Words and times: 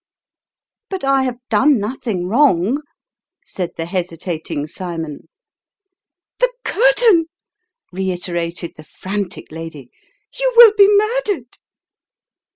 "But 0.89 1.03
I 1.03 1.21
have 1.21 1.37
done 1.49 1.77
nothing 1.79 2.25
wrong," 2.27 2.81
said 3.45 3.73
the 3.77 3.85
hesitating 3.85 4.65
Cymon." 4.65 5.29
The 6.39 6.51
curtain 6.63 7.17
1" 7.19 7.27
reiterated 8.01 8.73
the 8.77 8.83
frantic 8.83 9.51
lady:" 9.51 9.91
you 10.39 10.51
will 10.55 10.73
be 10.75 10.87
murdered." 10.91 11.59